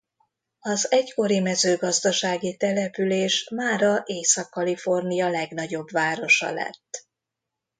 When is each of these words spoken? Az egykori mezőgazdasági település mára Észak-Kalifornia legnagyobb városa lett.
Az 0.59 0.91
egykori 0.91 1.39
mezőgazdasági 1.39 2.57
település 2.57 3.49
mára 3.55 4.03
Észak-Kalifornia 4.05 5.29
legnagyobb 5.29 5.91
városa 5.91 6.51
lett. 6.51 7.07